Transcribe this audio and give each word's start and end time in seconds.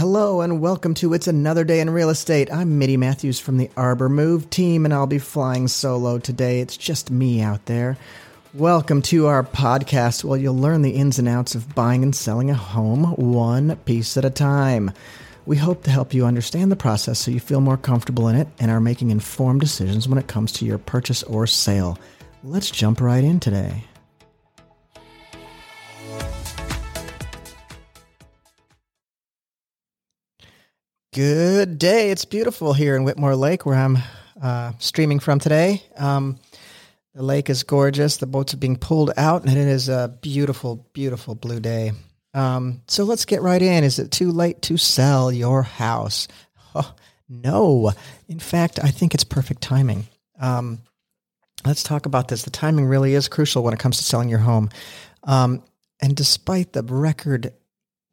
Hello 0.00 0.40
and 0.40 0.62
welcome 0.62 0.94
to 0.94 1.12
It's 1.12 1.28
Another 1.28 1.62
Day 1.62 1.78
in 1.78 1.90
Real 1.90 2.08
Estate. 2.08 2.50
I'm 2.50 2.78
Mitty 2.78 2.96
Matthews 2.96 3.38
from 3.38 3.58
the 3.58 3.70
Arbor 3.76 4.08
Move 4.08 4.48
team 4.48 4.86
and 4.86 4.94
I'll 4.94 5.06
be 5.06 5.18
flying 5.18 5.68
solo 5.68 6.18
today. 6.18 6.60
It's 6.60 6.78
just 6.78 7.10
me 7.10 7.42
out 7.42 7.66
there. 7.66 7.98
Welcome 8.54 9.02
to 9.02 9.26
our 9.26 9.44
podcast 9.44 10.24
where 10.24 10.38
you'll 10.38 10.56
learn 10.56 10.80
the 10.80 10.92
ins 10.92 11.18
and 11.18 11.28
outs 11.28 11.54
of 11.54 11.74
buying 11.74 12.02
and 12.02 12.16
selling 12.16 12.48
a 12.48 12.54
home 12.54 13.12
one 13.16 13.76
piece 13.84 14.16
at 14.16 14.24
a 14.24 14.30
time. 14.30 14.90
We 15.44 15.58
hope 15.58 15.84
to 15.84 15.90
help 15.90 16.14
you 16.14 16.24
understand 16.24 16.72
the 16.72 16.76
process 16.76 17.18
so 17.18 17.30
you 17.30 17.38
feel 17.38 17.60
more 17.60 17.76
comfortable 17.76 18.26
in 18.28 18.36
it 18.36 18.48
and 18.58 18.70
are 18.70 18.80
making 18.80 19.10
informed 19.10 19.60
decisions 19.60 20.08
when 20.08 20.16
it 20.16 20.28
comes 20.28 20.50
to 20.52 20.64
your 20.64 20.78
purchase 20.78 21.22
or 21.24 21.46
sale. 21.46 21.98
Let's 22.42 22.70
jump 22.70 23.02
right 23.02 23.22
in 23.22 23.38
today. 23.38 23.84
Good 31.12 31.80
day. 31.80 32.12
It's 32.12 32.24
beautiful 32.24 32.72
here 32.72 32.94
in 32.94 33.02
Whitmore 33.02 33.34
Lake 33.34 33.66
where 33.66 33.74
I'm 33.74 33.98
uh, 34.40 34.74
streaming 34.78 35.18
from 35.18 35.40
today. 35.40 35.82
Um, 35.96 36.38
the 37.16 37.24
lake 37.24 37.50
is 37.50 37.64
gorgeous. 37.64 38.18
The 38.18 38.28
boats 38.28 38.54
are 38.54 38.58
being 38.58 38.76
pulled 38.76 39.10
out, 39.16 39.42
and 39.42 39.50
it 39.50 39.66
is 39.66 39.88
a 39.88 40.16
beautiful, 40.22 40.88
beautiful 40.92 41.34
blue 41.34 41.58
day. 41.58 41.90
Um, 42.32 42.82
so 42.86 43.02
let's 43.02 43.24
get 43.24 43.42
right 43.42 43.60
in. 43.60 43.82
Is 43.82 43.98
it 43.98 44.12
too 44.12 44.30
late 44.30 44.62
to 44.62 44.76
sell 44.76 45.32
your 45.32 45.64
house? 45.64 46.28
Oh, 46.76 46.94
no. 47.28 47.92
In 48.28 48.38
fact, 48.38 48.78
I 48.80 48.92
think 48.92 49.12
it's 49.12 49.24
perfect 49.24 49.62
timing. 49.62 50.06
Um, 50.38 50.78
let's 51.66 51.82
talk 51.82 52.06
about 52.06 52.28
this. 52.28 52.44
The 52.44 52.50
timing 52.50 52.86
really 52.86 53.14
is 53.14 53.26
crucial 53.26 53.64
when 53.64 53.74
it 53.74 53.80
comes 53.80 53.96
to 53.96 54.04
selling 54.04 54.28
your 54.28 54.38
home. 54.38 54.70
Um, 55.24 55.64
and 56.00 56.14
despite 56.14 56.72
the 56.72 56.84
record 56.84 57.52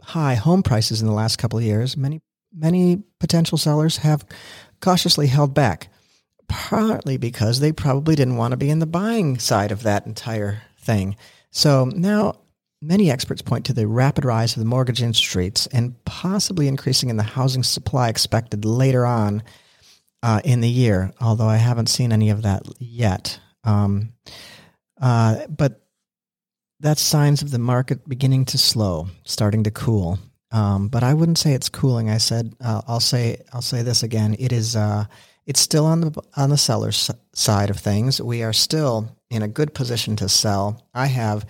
high 0.02 0.34
home 0.34 0.64
prices 0.64 1.00
in 1.00 1.08
the 1.08 1.14
last 1.14 1.38
couple 1.38 1.60
of 1.60 1.64
years, 1.64 1.96
many 1.96 2.22
many 2.58 3.04
potential 3.20 3.58
sellers 3.58 3.98
have 3.98 4.26
cautiously 4.82 5.28
held 5.28 5.54
back, 5.54 5.90
partly 6.48 7.18
because 7.18 7.60
they 7.60 7.72
probably 7.72 8.16
didn't 8.16 8.38
want 8.38 8.52
to 8.52 8.58
be 8.58 8.70
in 8.70 8.80
the 8.80 8.86
buying 8.86 9.38
side 9.40 9.72
of 9.72 9.84
that 9.84 10.06
entire 10.06 10.62
thing. 10.80 11.16
So 11.52 11.86
now 11.86 12.40
many 12.82 13.10
experts 13.10 13.42
point 13.42 13.66
to 13.66 13.74
the 13.74 13.88
rapid 13.88 14.26
rise 14.26 14.56
of 14.56 14.60
the 14.60 14.70
mortgage 14.70 15.02
interest 15.02 15.36
rates 15.36 15.68
and 15.68 16.04
possibly 16.06 16.68
increasing 16.68 17.10
in 17.10 17.18
the 17.18 17.24
housing 17.24 17.64
supply 17.64 18.10
expected 18.10 18.66
later 18.66 19.06
on 19.06 19.44
uh, 20.24 20.42
in 20.44 20.62
the 20.62 20.70
year, 20.70 21.12
although 21.22 21.48
I 21.48 21.58
haven't 21.58 21.88
seen 21.88 22.12
any 22.12 22.30
of 22.30 22.44
that 22.44 22.64
yet. 22.80 23.40
Um, 23.64 24.14
uh, 25.00 25.48
but 25.48 25.82
that's 26.80 27.02
signs 27.02 27.42
of 27.42 27.52
the 27.52 27.60
market 27.60 28.08
beginning 28.08 28.46
to 28.46 28.58
slow, 28.58 29.08
starting 29.24 29.64
to 29.64 29.72
cool. 29.72 30.20
Um, 30.52 30.88
but 30.88 31.04
I 31.04 31.14
wouldn't 31.14 31.38
say 31.38 31.54
it's 31.54 31.70
cooling. 31.70 32.10
I 32.10 32.18
said 32.18 32.56
uh, 32.62 32.82
I'll 32.88 33.00
say 33.00 33.42
I'll 33.52 33.62
say 33.62 33.82
this 33.82 34.04
again. 34.04 34.36
It 34.40 34.52
is 34.54 34.76
uh, 34.76 35.06
it's 35.46 35.60
still 35.60 35.86
on 35.86 36.02
the 36.02 36.22
on 36.36 36.50
the 36.50 36.58
seller's 36.58 37.12
side 37.34 37.70
of 37.70 37.78
things. 37.78 38.22
We 38.22 38.44
are 38.44 38.54
still 38.54 39.16
in 39.30 39.42
a 39.42 39.48
good 39.48 39.74
position 39.74 40.16
to 40.18 40.30
sell. 40.30 40.88
I 40.94 41.08
have 41.08 41.46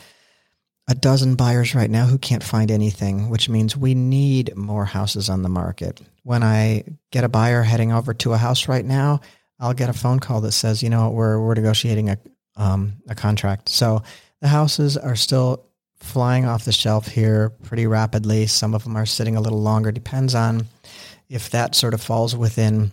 a 0.87 0.95
dozen 0.95 1.35
buyers 1.35 1.75
right 1.75 1.89
now 1.89 2.05
who 2.05 2.17
can't 2.17 2.43
find 2.43 2.71
anything, 2.71 3.29
which 3.29 3.49
means 3.49 3.75
we 3.75 3.93
need 3.93 4.55
more 4.55 4.85
houses 4.85 5.29
on 5.29 5.41
the 5.43 5.49
market. 5.49 6.01
When 6.23 6.43
I 6.43 6.85
get 7.11 7.23
a 7.23 7.29
buyer 7.29 7.61
heading 7.61 7.91
over 7.91 8.13
to 8.15 8.33
a 8.33 8.37
house 8.37 8.67
right 8.67 8.85
now, 8.85 9.19
I'll 9.59 9.73
get 9.73 9.89
a 9.89 9.93
phone 9.93 10.19
call 10.19 10.41
that 10.41 10.53
says, 10.53 10.81
you 10.81 10.89
know, 10.89 11.09
we're 11.09 11.39
we're 11.39 11.55
negotiating 11.55 12.09
a 12.09 12.17
um, 12.55 12.93
a 13.07 13.15
contract. 13.15 13.69
So 13.69 14.01
the 14.41 14.47
houses 14.47 14.97
are 14.97 15.15
still 15.15 15.66
flying 15.99 16.45
off 16.45 16.65
the 16.65 16.71
shelf 16.71 17.07
here 17.07 17.49
pretty 17.63 17.87
rapidly. 17.87 18.47
Some 18.47 18.73
of 18.73 18.83
them 18.83 18.95
are 18.95 19.05
sitting 19.05 19.35
a 19.35 19.41
little 19.41 19.61
longer. 19.61 19.91
Depends 19.91 20.35
on 20.35 20.67
if 21.29 21.49
that 21.49 21.75
sort 21.75 21.93
of 21.93 22.01
falls 22.01 22.35
within 22.35 22.91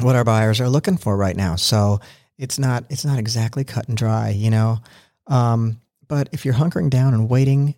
what 0.00 0.16
our 0.16 0.24
buyers 0.24 0.60
are 0.60 0.68
looking 0.68 0.96
for 0.96 1.16
right 1.16 1.36
now. 1.36 1.56
So 1.56 2.00
it's 2.38 2.58
not 2.58 2.84
it's 2.90 3.04
not 3.04 3.18
exactly 3.18 3.64
cut 3.64 3.88
and 3.88 3.96
dry, 3.96 4.30
you 4.30 4.50
know. 4.50 4.78
Um, 5.26 5.80
but 6.08 6.28
if 6.32 6.44
you're 6.44 6.54
hunkering 6.54 6.90
down 6.90 7.14
and 7.14 7.28
waiting 7.30 7.74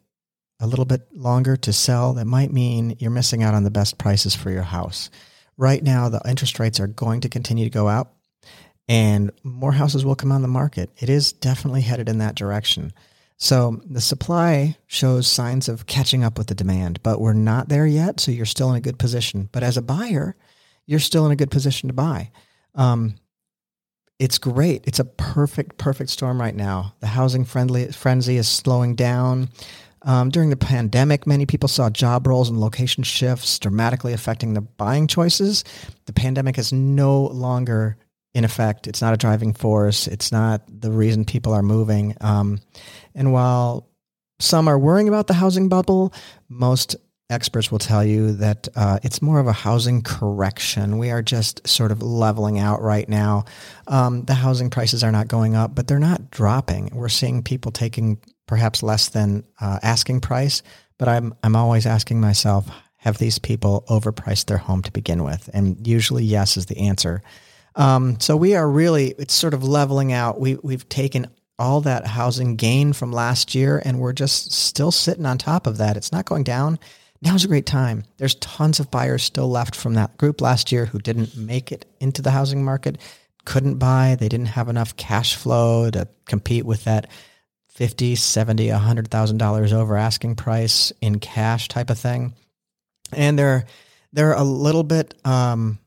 a 0.61 0.67
little 0.67 0.85
bit 0.85 1.07
longer 1.13 1.57
to 1.59 1.73
sell, 1.73 2.15
that 2.15 2.25
might 2.25 2.53
mean 2.53 2.97
you're 2.99 3.11
missing 3.11 3.43
out 3.43 3.55
on 3.55 3.65
the 3.65 3.71
best 3.71 3.99
prices 3.99 4.35
for 4.35 4.51
your 4.51 4.63
house. 4.63 5.11
Right 5.59 5.83
now, 5.83 6.09
the 6.09 6.21
interest 6.27 6.59
rates 6.59 6.81
are 6.81 6.87
going 6.87 7.21
to 7.23 7.29
continue 7.29 7.65
to 7.65 7.71
go 7.71 7.89
up, 7.89 8.17
and 8.89 9.31
more 9.43 9.73
houses 9.73 10.05
will 10.05 10.15
come 10.15 10.33
on 10.33 10.43
the 10.43 10.49
market. 10.49 10.91
It 10.99 11.09
is 11.09 11.33
definitely 11.33 11.83
headed 11.83 12.09
in 12.09 12.19
that 12.19 12.35
direction. 12.35 12.93
So 13.39 13.81
the 13.85 14.01
supply 14.01 14.77
shows 14.87 15.27
signs 15.27 15.69
of 15.69 15.87
catching 15.87 16.25
up 16.25 16.39
with 16.39 16.47
the 16.47 16.55
demand, 16.55 17.03
but 17.03 17.21
we're 17.21 17.35
not 17.35 17.69
there 17.69 17.87
yet. 17.87 18.19
So 18.19 18.31
you're 18.33 18.47
still 18.47 18.71
in 18.71 18.77
a 18.77 18.81
good 18.81 18.99
position. 18.99 19.49
But 19.53 19.63
as 19.63 19.77
a 19.77 19.83
buyer, 19.83 20.37
you're 20.87 21.01
still 21.01 21.27
in 21.27 21.33
a 21.33 21.37
good 21.37 21.51
position 21.51 21.89
to 21.89 21.93
buy. 21.93 22.31
Um, 22.75 23.17
it's 24.19 24.39
great. 24.39 24.85
It's 24.87 24.99
a 24.99 25.05
perfect, 25.05 25.77
perfect 25.77 26.09
storm 26.11 26.41
right 26.41 26.55
now. 26.55 26.95
The 27.01 27.09
housing 27.09 27.45
friendly 27.45 27.93
frenzy 27.93 28.39
is 28.39 28.49
slowing 28.49 28.95
down. 28.95 29.51
Um, 30.03 30.31
during 30.31 30.51
the 30.51 30.57
pandemic, 30.57 31.27
many 31.27 31.45
people 31.45 31.69
saw 31.69 31.91
job 31.91 32.27
roles 32.27 32.49
and 32.49 32.61
location 32.61 33.03
shifts 33.03 33.59
dramatically 33.59 34.13
affecting 34.13 34.55
the 34.55 34.61
buying 34.63 35.07
choices. 35.07 35.65
The 36.07 36.13
pandemic 36.13 36.57
is 36.59 36.73
no 36.73 37.25
longer 37.25 37.99
in 38.37 38.45
effect. 38.45 38.87
It's 38.87 39.01
not 39.01 39.15
a 39.15 39.17
driving 39.17 39.55
force. 39.55 40.07
It's 40.07 40.31
not 40.31 40.61
the 40.69 40.91
reason 40.91 41.25
people 41.25 41.55
are 41.55 41.63
moving. 41.63 42.15
Um, 42.21 42.61
and 43.15 43.33
while 43.33 43.89
some 44.39 44.69
are 44.69 44.79
worrying 44.79 45.09
about 45.09 45.27
the 45.27 45.33
housing 45.33 45.71
bubble, 45.71 46.13
most 46.51 46.97
experts 47.31 47.73
will 47.73 47.79
tell 47.79 48.05
you 48.05 48.33
that 48.33 48.69
uh, 48.77 48.99
it's 49.03 49.23
more 49.23 49.41
of 49.41 49.47
a 49.47 49.55
housing 49.55 50.03
correction. 50.03 50.99
We 50.99 51.11
are 51.11 51.23
just 51.23 51.67
sort 51.67 51.93
of 51.93 52.03
leveling 52.03 52.59
out 52.59 52.83
right 52.83 53.09
now. 53.09 53.47
Um, 53.87 54.25
the 54.25 54.35
housing 54.35 54.69
prices 54.69 55.03
are 55.03 55.11
not 55.11 55.29
going 55.29 55.57
up, 55.57 55.75
but 55.75 55.89
they're 55.89 55.99
not 55.99 56.31
dropping. 56.31 56.91
We're 56.93 57.09
seeing 57.09 57.43
people 57.43 57.73
taking 57.73 58.19
perhaps 58.47 58.83
less 58.83 59.09
than 59.09 59.45
uh, 59.63 59.79
asking 59.83 60.21
price, 60.21 60.63
but 60.99 61.09
I'm 61.09 61.35
I'm 61.43 61.57
always 61.57 61.87
asking 61.87 62.21
myself, 62.21 62.69
have 62.99 63.17
these 63.17 63.39
people 63.39 63.85
overpriced 63.89 64.45
their 64.45 64.59
home 64.59 64.83
to 64.83 64.93
begin 64.93 65.25
with? 65.25 65.49
And 65.55 65.87
usually, 65.87 66.25
yes 66.25 66.59
is 66.59 66.67
the 66.67 66.79
answer. 66.81 67.23
Um, 67.77 68.19
so 68.21 68.37
we 68.37 68.55
are 68.55 68.69
really, 68.69 69.15
it's 69.19 69.35
sort 69.35 69.55
of 69.55 69.63
leveling 69.63 70.13
out. 70.13 70.41
We, 70.41 70.57
we've 70.57 70.89
taken 70.89 71.29
all 71.59 71.83
that 71.83 72.07
housing 72.07 72.57
gain 72.57 72.93
from 72.93 73.13
last 73.13 73.55
year 73.55 73.81
and 73.85 73.99
we're 73.99 74.13
just 74.13 74.53
still 74.53 74.91
sitting 74.91 75.27
on 75.27 75.39
top 75.39 75.67
of 75.67 75.79
that. 75.79 75.97
It's 75.97 76.13
not 76.13 76.25
going 76.25 76.45
down. 76.45 76.79
Now's 77.23 77.45
a 77.45 77.49
great 77.49 77.67
time. 77.67 78.05
There's 78.19 78.35
tons 78.37 78.81
of 78.81 78.91
buyers 78.91 79.23
still 79.23 79.49
left 79.49 79.75
from 79.75 79.95
that 79.95 80.17
group 80.19 80.41
last 80.41 80.71
year 80.71 80.87
who 80.87 80.99
didn't 80.99 81.37
make 81.37 81.73
it 81.73 81.87
into 82.01 82.21
the 82.21 82.31
housing 82.31 82.65
market, 82.65 82.99
couldn't 83.45 83.79
buy. 83.79 84.17
They 84.19 84.29
didn't 84.29 84.49
have 84.49 84.69
enough 84.69 84.97
cash 84.97 85.35
flow 85.35 85.91
to 85.91 86.09
compete 86.27 86.67
with 86.67 86.85
that 86.85 87.09
50, 87.69 88.17
70, 88.17 88.69
$100,000 88.69 89.73
over 89.73 89.97
asking 89.97 90.37
price 90.37 90.93
in 91.01 91.21
cash 91.21 91.69
type 91.69 91.91
of 91.91 91.99
thing. 91.99 92.35
And 93.13 93.39
they're, 93.39 93.65
they're 94.13 94.33
a 94.33 94.43
little 94.43 94.83
bit, 94.83 95.15
um, 95.25 95.79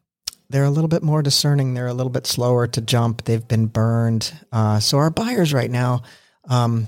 they're 0.50 0.66
a 0.66 0.70
little 0.70 0.88
bit 0.88 1.04
more 1.04 1.22
discerning. 1.22 1.74
They're 1.74 1.88
a 1.88 1.94
little 1.94 2.12
bit 2.12 2.26
slower 2.26 2.68
to 2.68 2.82
jump. 2.82 3.26
They've 3.26 3.48
been 3.48 3.68
burned. 3.68 4.34
Uh, 4.52 4.80
so 4.80 4.98
our 4.98 5.12
buyers 5.12 5.54
right 5.54 5.70
now 5.70 6.02
um, 6.48 6.88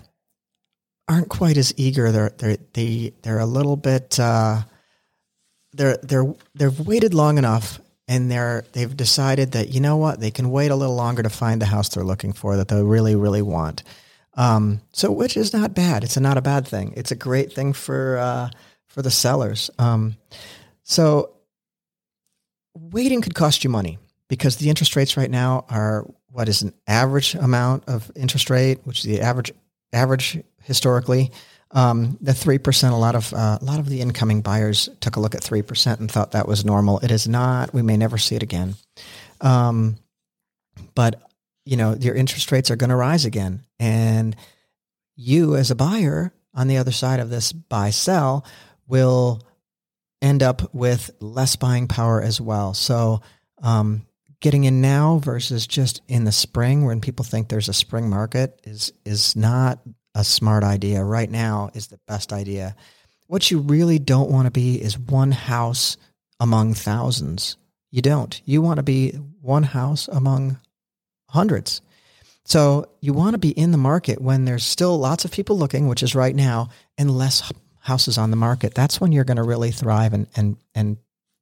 aren't 1.08 1.30
quite 1.30 1.58
as 1.58 1.74
eager. 1.78 2.12
They're 2.12 2.32
they're 2.38 2.58
they 2.74 3.14
they're 3.22 3.40
a 3.40 3.46
little 3.46 3.78
bit 3.78 4.20
uh, 4.20 4.62
they're 5.74 5.98
they're 5.98 6.34
they've 6.56 6.80
waited 6.80 7.14
long 7.14 7.38
enough 7.38 7.80
and 8.08 8.32
they're 8.32 8.66
they've 8.74 8.96
decided 8.96 9.52
that 9.52 9.70
you 9.70 9.80
know 9.80 9.98
what 9.98 10.20
they 10.20 10.32
can 10.32 10.50
wait 10.50 10.72
a 10.72 10.76
little 10.76 10.96
longer 10.96 11.22
to 11.24 11.30
find 11.30 11.62
the 11.62 11.68
house 11.68 11.90
they're 11.90 12.04
looking 12.04 12.34
for 12.34 12.58
that 12.58 12.68
they 12.68 12.82
really 12.82 13.16
really 13.16 13.42
want. 13.42 13.84
Um, 14.34 14.82
so 14.92 15.12
which 15.12 15.38
is 15.38 15.54
not 15.54 15.76
bad. 15.76 16.04
It's 16.04 16.18
a, 16.18 16.22
not 16.22 16.38
a 16.38 16.42
bad 16.42 16.68
thing. 16.68 16.94
It's 16.96 17.12
a 17.12 17.16
great 17.16 17.54
thing 17.54 17.74
for 17.74 18.18
uh, 18.18 18.50
for 18.88 19.02
the 19.02 19.12
sellers. 19.12 19.70
Um, 19.78 20.18
so 20.84 21.32
waiting 22.74 23.22
could 23.22 23.36
cost 23.36 23.64
you 23.64 23.70
money 23.70 23.98
because 24.28 24.58
the 24.58 24.70
interest 24.70 24.96
rates 24.96 25.18
right 25.18 25.30
now 25.30 25.66
are 25.70 26.06
what 26.28 26.48
is 26.48 26.62
an 26.62 26.74
average 26.88 27.36
amount 27.36 27.84
of 27.88 28.10
interest 28.16 28.50
rate, 28.50 28.80
which 28.86 29.00
is 29.00 29.04
the 29.04 29.22
average 29.22 29.52
average 29.94 30.42
historically. 30.64 31.32
Um, 31.72 32.18
the 32.22 32.34
three 32.34 32.58
percent. 32.58 32.94
A 32.94 32.98
lot 32.98 33.16
of 33.16 33.34
uh, 33.34 33.60
a 33.62 33.64
lot 33.64 33.80
of 33.80 33.88
the 33.88 34.02
incoming 34.02 34.42
buyers 34.42 34.90
took 35.00 35.16
a 35.16 35.20
look 35.20 35.36
at 35.36 35.44
three 35.44 35.62
percent 35.62 36.00
and 36.00 36.12
thought 36.12 36.32
that 36.32 36.48
was 36.48 36.66
normal. 36.66 37.00
It 37.00 37.12
is 37.12 37.28
not. 37.28 37.74
We 37.74 37.82
may 37.82 37.98
never 37.98 38.18
see 38.18 38.36
it 38.36 38.44
again. 38.44 38.76
Um, 39.40 39.98
but 40.96 41.22
you 41.66 41.78
know 41.78 41.96
your 41.96 42.16
interest 42.16 42.52
rates 42.52 42.72
are 42.72 42.76
going 42.76 42.90
to 42.90 42.96
rise 42.96 43.26
again, 43.26 43.64
and 43.80 44.36
you 45.16 45.56
as 45.56 45.72
a 45.72 45.76
buyer 45.76 46.34
on 46.54 46.68
the 46.68 46.78
other 46.78 46.92
side 46.92 47.20
of 47.20 47.30
this 47.30 47.54
buy 47.54 47.90
sell 47.90 48.46
will 48.88 49.42
end 50.22 50.44
up 50.44 50.74
with 50.74 51.12
less 51.20 51.56
buying 51.56 51.88
power 51.88 52.22
as 52.22 52.40
well. 52.40 52.74
So, 52.74 53.22
um, 53.62 54.06
getting 54.40 54.64
in 54.64 54.82
now 54.82 55.20
versus 55.20 55.68
just 55.68 56.02
in 56.08 56.24
the 56.24 56.32
spring 56.32 56.86
when 56.86 57.00
people 57.00 57.24
think 57.24 57.48
there's 57.48 57.70
a 57.70 57.74
spring 57.74 58.10
market 58.10 58.60
is 58.64 58.92
is 59.06 59.36
not 59.36 59.80
a 60.16 60.24
smart 60.24 60.64
idea. 60.64 61.04
Right 61.04 61.30
now 61.30 61.70
is 61.74 61.88
the 61.88 62.00
best 62.08 62.34
idea. 62.34 62.76
what 63.28 63.50
you 63.50 63.60
really 63.60 63.98
don't 63.98 64.30
want 64.30 64.46
to 64.46 64.52
be 64.52 64.76
is 64.76 65.00
one 65.00 65.32
house 65.32 65.96
among 66.38 66.74
thousands. 66.74 67.56
You 67.90 68.02
don't. 68.02 68.42
You 68.44 68.62
want 68.62 68.78
to 68.78 68.84
be 68.84 69.12
one 69.42 69.64
house 69.64 70.10
among 70.10 70.60
hundreds. 71.30 71.82
So 72.44 72.90
you 73.00 73.14
want 73.14 73.36
to 73.36 73.38
be 73.38 73.52
in 73.52 73.72
the 73.72 73.78
market 73.78 74.22
when 74.22 74.44
there's 74.44 74.66
still 74.66 74.98
lots 74.98 75.24
of 75.24 75.32
people 75.32 75.58
looking, 75.58 75.88
which 75.88 76.04
is 76.04 76.14
right 76.14 76.36
now, 76.36 76.70
and 76.98 77.10
less 77.18 77.54
houses 77.82 78.18
on 78.18 78.32
the 78.32 78.38
market. 78.38 78.74
That's 78.74 79.02
when 79.02 79.12
you're 79.12 79.24
going 79.24 79.38
to 79.38 79.44
really 79.44 79.72
thrive 79.72 80.14
and 80.14 80.28
and 80.36 80.58
and 80.74 80.98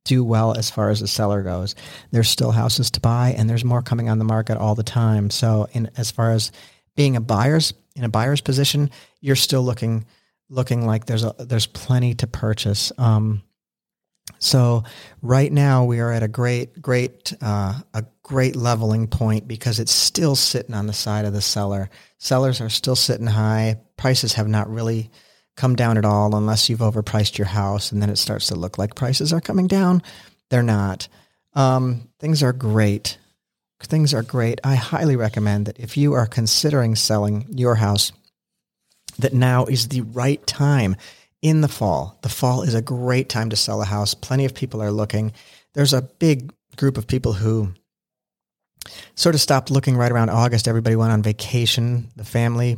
do 0.06 0.24
well 0.24 0.57
as 0.57 0.71
far 0.71 0.89
as 0.89 1.00
the 1.00 1.07
seller 1.07 1.44
goes. 1.44 1.75
There's 2.12 2.30
still 2.30 2.51
houses 2.51 2.89
to 2.91 3.00
buy, 3.00 3.36
and 3.38 3.50
there's 3.50 3.65
more 3.65 3.81
coming 3.81 4.09
on 4.09 4.18
the 4.18 4.25
market 4.25 4.57
all 4.57 4.75
the 4.75 4.83
time. 4.83 5.30
So, 5.30 5.68
in 5.74 5.89
as 5.97 6.12
far 6.12 6.31
as 6.31 6.51
being 6.95 7.15
a 7.15 7.21
buyer's 7.21 7.74
in 7.95 8.03
a 8.03 8.09
buyer's 8.09 8.41
position, 8.41 8.89
you're 9.21 9.36
still 9.36 9.62
looking 9.62 10.06
looking 10.50 10.86
like 10.86 11.06
there's 11.06 11.24
a 11.24 11.36
there's 11.38 11.68
plenty 11.68 12.15
to 12.15 12.27
purchase. 12.27 12.92
Um, 12.97 13.44
so 14.38 14.83
right 15.21 15.51
now 15.51 15.85
we 15.85 16.00
are 16.00 16.12
at 16.12 16.24
a 16.24 16.27
great, 16.27 16.81
great, 16.81 17.33
uh, 17.42 17.74
a 17.94 18.06
great 18.21 18.56
leveling 18.56 19.07
point 19.07 19.47
because 19.47 19.80
it's 19.80 19.92
still 19.92 20.35
sitting 20.35 20.75
on 20.75 20.88
the 20.88 20.94
side 20.94 21.25
of 21.25 21.33
the 21.33 21.42
seller. 21.42 21.89
Sellers 22.19 22.62
are 22.62 22.69
still 22.69 22.95
sitting 22.95 23.27
high. 23.27 23.77
Prices 23.97 24.33
have 24.33 24.47
not 24.47 24.69
really 24.69 25.09
come 25.59 25.75
down 25.75 25.97
at 25.97 26.06
all 26.06 26.38
unless 26.38 26.69
you've 26.69 26.79
overpriced 26.79 27.38
your 27.38 27.47
house, 27.47 27.91
and 27.91 28.01
then 28.01 28.09
it 28.09 28.17
starts 28.17 28.47
to 28.47 28.56
look 28.56 28.77
like 28.77 28.95
prices 28.95 29.33
are 29.33 29.41
coming 29.41 29.67
down. 29.67 30.01
They're 30.50 30.63
not. 30.63 31.09
Um, 31.53 32.07
things 32.17 32.41
are 32.41 32.53
great. 32.53 33.17
Things 33.83 34.13
are 34.13 34.23
great. 34.23 34.61
I 34.63 34.75
highly 34.75 35.17
recommend 35.17 35.65
that 35.65 35.77
if 35.77 35.97
you 35.97 36.13
are 36.13 36.27
considering 36.27 36.95
selling 36.95 37.45
your 37.50 37.75
house, 37.75 38.13
that 39.19 39.33
now 39.33 39.65
is 39.65 39.89
the 39.89 40.01
right 40.01 40.45
time 40.47 40.95
in 41.41 41.59
the 41.59 41.67
fall. 41.67 42.17
The 42.21 42.29
fall 42.29 42.61
is 42.61 42.73
a 42.73 42.81
great 42.81 43.27
time 43.27 43.50
to 43.50 43.57
sell 43.57 43.81
a 43.81 43.85
house. 43.85 44.13
Plenty 44.13 44.45
of 44.45 44.56
people 44.56 44.81
are 44.81 44.91
looking. 44.91 45.33
There's 45.73 45.94
a 45.94 46.01
big 46.01 46.53
group 46.77 46.97
of 46.97 47.06
people 47.06 47.33
who 47.33 47.73
sort 49.15 49.35
of 49.35 49.41
stopped 49.41 49.71
looking 49.71 49.97
right 49.97 50.11
around 50.11 50.29
August. 50.29 50.69
Everybody 50.69 50.95
went 50.95 51.11
on 51.11 51.21
vacation, 51.21 52.07
the 52.15 52.23
family 52.23 52.77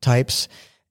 types. 0.00 0.46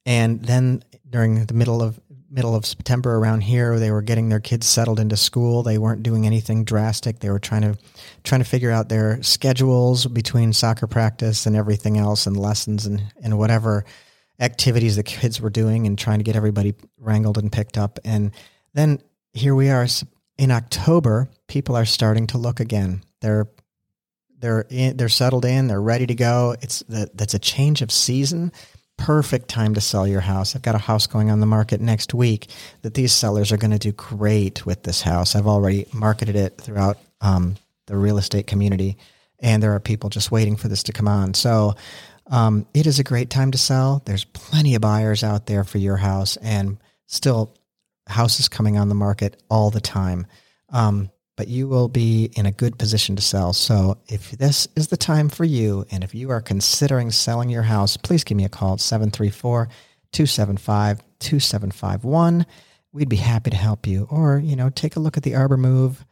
And 0.06 0.44
then 0.44 0.84
during 1.10 1.46
the 1.46 1.54
middle 1.54 1.82
of 1.82 2.00
middle 2.32 2.56
of 2.56 2.66
September 2.66 3.16
around 3.16 3.42
here, 3.42 3.80
they 3.80 3.92
were 3.92 4.02
getting 4.02 4.30
their 4.30 4.40
kids 4.40 4.68
settled 4.68 5.00
into 5.00 5.18
school. 5.18 5.64
They 5.64 5.78
weren't 5.78 6.04
doing 6.04 6.26
anything 6.26 6.64
drastic. 6.64 7.20
They 7.20 7.30
were 7.30 7.40
trying 7.40 7.62
to 7.62 7.78
trying 8.24 8.42
to 8.42 8.48
figure 8.48 8.72
out 8.72 8.90
their 8.90 9.22
schedules 9.24 10.06
between 10.06 10.54
soccer 10.54 10.88
practice 10.88 11.46
and 11.46 11.56
everything 11.56 11.98
else 11.98 12.28
and 12.28 12.38
lessons 12.38 12.86
and, 12.86 13.04
and 13.24 13.38
whatever 13.38 13.86
activities 14.40 14.96
the 14.96 15.04
kids 15.04 15.42
were 15.42 15.50
doing 15.50 15.86
and 15.88 15.98
trying 15.98 16.20
to 16.20 16.24
get 16.24 16.36
everybody 16.36 16.74
wrangled 16.98 17.38
and 17.38 17.52
picked 17.52 17.78
up. 17.78 18.00
And 18.06 18.32
then 18.74 19.02
here 19.34 19.56
we 19.56 19.70
are 19.70 19.88
in 20.38 20.52
October. 20.52 21.30
People 21.48 21.76
are 21.76 21.86
starting 21.86 22.28
to 22.28 22.38
look 22.38 22.60
again. 22.60 23.04
They're 23.22 23.48
they're 24.40 24.66
in, 24.70 24.96
they're 24.96 25.10
settled 25.10 25.46
in. 25.46 25.68
They're 25.68 25.82
ready 25.82 26.08
to 26.08 26.16
go. 26.16 26.56
It's 26.62 26.80
the, 26.84 27.10
that's 27.14 27.34
a 27.34 27.40
change 27.40 27.82
of 27.82 27.92
season. 27.92 28.54
Perfect 29.00 29.48
time 29.48 29.74
to 29.74 29.82
sell 29.82 30.06
your 30.06 30.22
house. 30.22 30.56
I've 30.56 30.62
got 30.62 30.76
a 30.76 30.80
house 30.80 31.08
going 31.08 31.32
on 31.32 31.40
the 31.40 31.46
market 31.46 31.82
next 31.82 32.14
week 32.14 32.50
that 32.82 32.94
these 32.94 33.14
sellers 33.14 33.52
are 33.52 33.58
going 33.58 33.72
to 33.72 33.80
do 33.80 33.92
great 33.94 34.66
with 34.66 34.84
this 34.84 35.02
house. 35.02 35.36
I've 35.36 35.48
already 35.48 35.88
marketed 35.94 36.36
it 36.36 36.58
throughout 36.58 36.98
um, 37.22 37.56
the 37.88 37.98
real 37.98 38.18
estate 38.18 38.46
community, 38.46 38.98
and 39.40 39.64
there 39.64 39.74
are 39.74 39.80
people 39.80 40.10
just 40.10 40.32
waiting 40.32 40.58
for 40.58 40.68
this 40.68 40.84
to 40.84 40.94
come 40.94 41.08
on. 41.08 41.34
So 41.34 41.76
um, 42.28 42.68
it 42.74 42.86
is 42.86 43.00
a 43.00 43.04
great 43.04 43.30
time 43.30 43.52
to 43.52 43.58
sell. 43.58 44.04
There's 44.06 44.26
plenty 44.26 44.76
of 44.76 44.82
buyers 44.82 45.24
out 45.24 45.46
there 45.48 45.64
for 45.64 45.78
your 45.78 45.98
house, 45.98 46.38
and 46.38 46.78
still 47.08 47.56
houses 48.06 48.50
coming 48.50 48.78
on 48.78 48.90
the 48.90 48.96
market 48.96 49.42
all 49.50 49.72
the 49.72 49.82
time. 49.82 50.28
Um, 50.70 51.10
but 51.40 51.48
you 51.48 51.70
will 51.70 51.88
be 51.88 52.30
in 52.36 52.46
a 52.46 52.52
good 52.52 52.78
position 52.78 53.16
to 53.16 53.22
sell. 53.22 53.54
So 53.54 53.98
if 54.10 54.32
this 54.32 54.68
is 54.76 54.90
the 54.90 54.98
time 54.98 55.30
for 55.30 55.46
you, 55.46 55.86
and 55.90 56.04
if 56.04 56.14
you 56.14 56.32
are 56.32 56.42
considering 56.42 57.12
selling 57.12 57.50
your 57.50 57.64
house, 57.64 57.96
please 57.96 58.26
give 58.26 58.36
me 58.36 58.44
a 58.44 58.50
call 58.50 58.74
at 58.74 58.82
734 58.82 59.70
275 60.12 61.02
2751. 61.20 62.46
We'd 62.92 63.08
be 63.08 63.16
happy 63.16 63.52
to 63.52 63.56
help 63.56 63.88
you. 63.88 64.06
Or, 64.12 64.38
you 64.38 64.58
know, 64.58 64.70
take 64.70 64.98
a 64.98 65.00
look 65.00 65.16
at 65.16 65.24
the 65.24 65.32
arbormove.com 65.32 66.04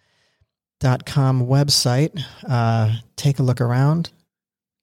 website. 1.46 2.24
Uh, 2.48 2.96
take 3.18 3.40
a 3.40 3.44
look 3.44 3.60
around, 3.60 4.12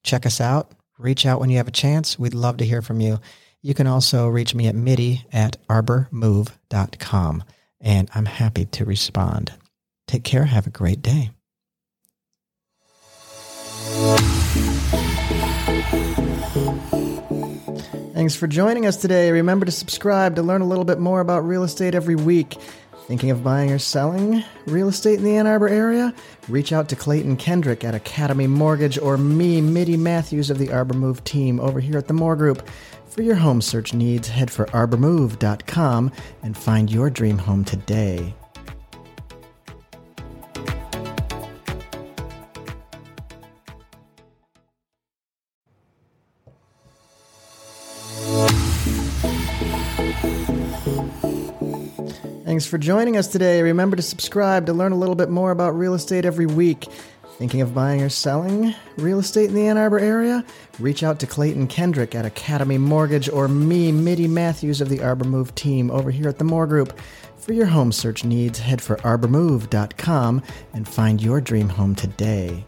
check 0.03 0.27
us 0.27 0.39
out 0.39 0.71
reach 0.97 1.25
out 1.25 1.39
when 1.39 1.49
you 1.49 1.57
have 1.57 1.67
a 1.67 1.71
chance. 1.71 2.17
We'd 2.17 2.33
love 2.33 2.57
to 2.57 2.65
hear 2.65 2.81
from 2.81 3.01
you. 3.01 3.19
You 3.61 3.73
can 3.73 3.87
also 3.87 4.27
reach 4.27 4.53
me 4.53 4.67
at 4.67 4.75
midi 4.75 5.25
at 5.31 5.57
arbormove.com, 5.67 7.43
and 7.81 8.09
I'm 8.13 8.25
happy 8.25 8.65
to 8.65 8.85
respond. 8.85 9.51
Take 10.07 10.23
care. 10.23 10.45
Have 10.45 10.67
a 10.67 10.71
great 10.71 11.01
day. 11.01 11.31
Thanks 18.13 18.35
for 18.35 18.47
joining 18.47 18.85
us 18.85 18.97
today. 18.97 19.31
Remember 19.31 19.65
to 19.65 19.71
subscribe 19.71 20.35
to 20.35 20.41
learn 20.41 20.61
a 20.61 20.65
little 20.65 20.85
bit 20.85 20.99
more 20.99 21.19
about 21.19 21.45
real 21.45 21.63
estate 21.63 21.93
every 21.93 22.15
week. 22.15 22.57
Thinking 23.07 23.29
of 23.29 23.43
buying 23.43 23.71
or 23.71 23.77
selling 23.77 24.43
real 24.65 24.87
estate 24.87 25.19
in 25.19 25.25
the 25.25 25.37
Ann 25.37 25.45
Arbor 25.45 25.69
area? 25.69 26.13
Reach 26.47 26.73
out 26.73 26.89
to 26.89 26.95
Clayton 26.95 27.37
Kendrick 27.37 27.83
at 27.83 27.93
Academy 27.93 28.47
Mortgage 28.47 28.97
or 28.97 29.17
me, 29.17 29.61
Mitty 29.61 29.95
Matthews 29.95 30.49
of 30.49 30.57
the 30.57 30.71
Arbor 30.71 30.95
Move 30.95 31.23
team 31.23 31.59
over 31.59 31.79
here 31.79 31.97
at 31.97 32.07
the 32.07 32.13
Moore 32.13 32.35
Group. 32.35 32.67
For 33.07 33.21
your 33.21 33.35
home 33.35 33.61
search 33.61 33.93
needs, 33.93 34.29
head 34.29 34.49
for 34.49 34.65
arbormove.com 34.67 36.11
and 36.41 36.57
find 36.57 36.91
your 36.91 37.09
dream 37.11 37.37
home 37.37 37.63
today. 37.63 38.33
Thanks 52.45 52.67
for 52.67 52.77
joining 52.77 53.17
us 53.17 53.27
today. 53.27 53.63
Remember 53.63 53.95
to 53.95 54.03
subscribe 54.03 54.67
to 54.67 54.73
learn 54.73 54.91
a 54.91 54.97
little 54.97 55.15
bit 55.15 55.31
more 55.31 55.49
about 55.49 55.75
real 55.75 55.95
estate 55.95 56.25
every 56.25 56.45
week. 56.45 56.87
Thinking 57.39 57.61
of 57.61 57.73
buying 57.73 58.03
or 58.03 58.09
selling 58.09 58.75
real 58.97 59.17
estate 59.17 59.49
in 59.49 59.55
the 59.55 59.67
Ann 59.67 59.79
Arbor 59.79 59.97
area? 59.97 60.45
Reach 60.77 61.01
out 61.01 61.19
to 61.21 61.27
Clayton 61.27 61.65
Kendrick 61.65 62.13
at 62.13 62.23
Academy 62.23 62.77
Mortgage 62.77 63.27
or 63.29 63.47
me, 63.47 63.91
Mitty 63.91 64.27
Matthews 64.27 64.79
of 64.79 64.89
the 64.89 65.01
Arbor 65.01 65.25
Move 65.25 65.55
team 65.55 65.89
over 65.89 66.11
here 66.11 66.29
at 66.29 66.37
the 66.37 66.43
Moore 66.43 66.67
Group. 66.67 66.95
For 67.35 67.51
your 67.51 67.65
home 67.65 67.91
search 67.91 68.23
needs, 68.23 68.59
head 68.59 68.79
for 68.79 68.97
arbormove.com 68.97 70.43
and 70.73 70.87
find 70.87 71.23
your 71.23 71.41
dream 71.41 71.69
home 71.69 71.95
today. 71.95 72.63